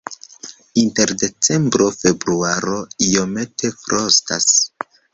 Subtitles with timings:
[0.83, 4.53] Inter decembro-februaro iomete frostas.